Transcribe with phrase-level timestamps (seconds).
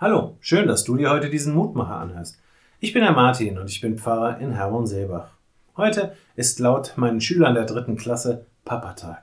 [0.00, 2.36] Hallo, schön, dass du dir heute diesen Mutmacher anhörst.
[2.80, 5.28] Ich bin der Martin und ich bin Pfarrer in Herborn-Seebach.
[5.76, 9.22] Heute ist laut meinen Schülern der dritten Klasse Papatag.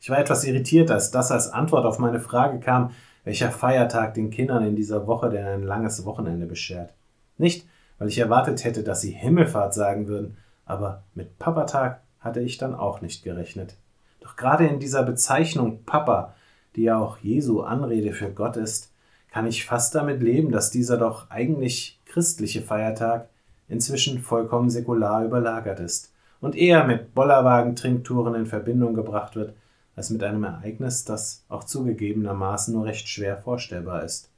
[0.00, 2.90] Ich war etwas irritiert, als das als Antwort auf meine Frage kam,
[3.22, 6.92] welcher Feiertag den Kindern in dieser Woche denn ein langes Wochenende beschert.
[7.36, 12.58] Nicht, weil ich erwartet hätte, dass sie Himmelfahrt sagen würden, aber mit Papatag hatte ich
[12.58, 13.76] dann auch nicht gerechnet.
[14.18, 16.34] Doch gerade in dieser Bezeichnung Papa,
[16.74, 18.92] die ja auch Jesu Anrede für Gott ist,
[19.30, 23.28] kann ich fast damit leben, dass dieser doch eigentlich christliche Feiertag
[23.68, 29.54] inzwischen vollkommen säkular überlagert ist und eher mit Bollerwagen-Trinktouren in Verbindung gebracht wird,
[29.96, 34.30] als mit einem Ereignis, das auch zugegebenermaßen nur recht schwer vorstellbar ist.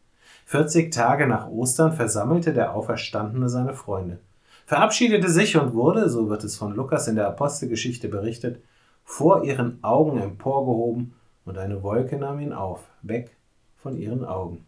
[0.47, 4.19] 40 Tage nach Ostern versammelte der Auferstandene seine Freunde,
[4.67, 8.63] verabschiedete sich und wurde, so wird es von Lukas in der Apostelgeschichte berichtet,
[9.05, 11.15] vor ihren Augen emporgehoben
[11.45, 13.37] und eine Wolke nahm ihn auf, weg
[13.83, 14.65] von ihren Augen.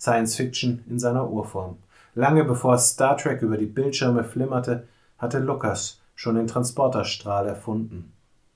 [0.00, 1.76] Science Fiction in seiner Urform.
[2.14, 4.88] Lange bevor Star Trek über die Bildschirme flimmerte,
[5.18, 8.12] hatte Lucas schon den Transporterstrahl erfunden.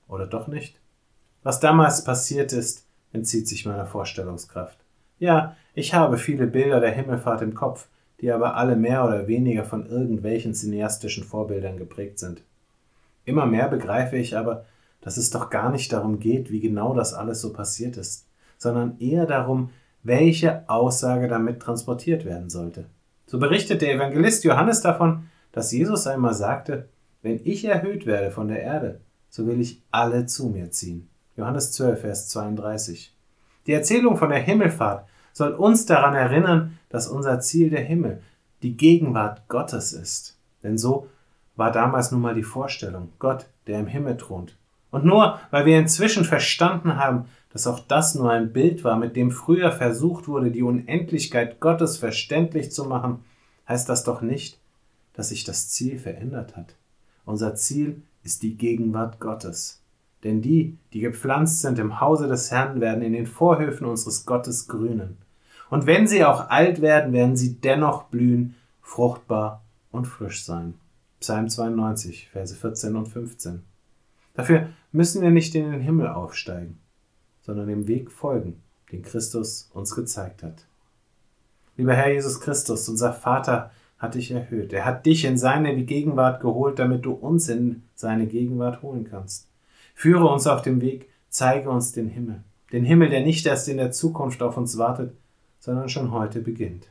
[0.07, 0.79] Oder doch nicht?
[1.43, 4.77] Was damals passiert ist, entzieht sich meiner Vorstellungskraft.
[5.19, 7.87] Ja, ich habe viele Bilder der Himmelfahrt im Kopf,
[8.19, 12.41] die aber alle mehr oder weniger von irgendwelchen cineastischen Vorbildern geprägt sind.
[13.23, 14.65] Immer mehr begreife ich aber,
[15.01, 18.25] dass es doch gar nicht darum geht, wie genau das alles so passiert ist,
[18.57, 19.69] sondern eher darum,
[20.05, 22.85] welche Aussage damit transportiert werden sollte.
[23.25, 26.87] So berichtet der Evangelist Johannes davon, dass Jesus einmal sagte,
[27.23, 31.09] wenn ich erhöht werde von der Erde, so will ich alle zu mir ziehen.
[31.35, 33.13] Johannes 12, Vers 32.
[33.65, 38.21] Die Erzählung von der Himmelfahrt soll uns daran erinnern, dass unser Ziel der Himmel,
[38.61, 40.37] die Gegenwart Gottes ist.
[40.61, 41.07] Denn so
[41.55, 44.55] war damals nun mal die Vorstellung, Gott, der im Himmel thront.
[44.91, 47.25] Und nur weil wir inzwischen verstanden haben,
[47.55, 51.95] dass auch das nur ein Bild war, mit dem früher versucht wurde, die Unendlichkeit Gottes
[51.95, 53.23] verständlich zu machen,
[53.65, 54.59] heißt das doch nicht,
[55.13, 56.75] dass sich das Ziel verändert hat.
[57.23, 59.81] Unser Ziel ist die Gegenwart Gottes.
[60.25, 64.67] Denn die, die gepflanzt sind im Hause des Herrn, werden in den Vorhöfen unseres Gottes
[64.67, 65.15] grünen.
[65.69, 69.63] Und wenn sie auch alt werden, werden sie dennoch blühen, fruchtbar
[69.93, 70.73] und frisch sein.
[71.21, 73.61] Psalm 92, Verse 14 und 15.
[74.33, 76.79] Dafür müssen wir nicht in den Himmel aufsteigen
[77.45, 78.61] sondern dem Weg folgen,
[78.91, 80.65] den Christus uns gezeigt hat.
[81.77, 84.73] Lieber Herr Jesus Christus, unser Vater hat dich erhöht.
[84.73, 89.47] Er hat dich in seine Gegenwart geholt, damit du uns in seine Gegenwart holen kannst.
[89.93, 92.43] Führe uns auf dem Weg, zeige uns den Himmel.
[92.71, 95.13] Den Himmel, der nicht erst in der Zukunft auf uns wartet,
[95.59, 96.87] sondern schon heute beginnt.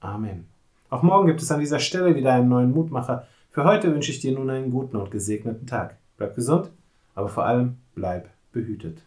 [0.00, 0.46] Amen.
[0.90, 3.26] Auch morgen gibt es an dieser Stelle wieder einen neuen Mutmacher.
[3.50, 5.96] Für heute wünsche ich dir nun einen guten und gesegneten Tag.
[6.16, 6.70] Bleib gesund,
[7.14, 9.02] aber vor allem bleib behütet.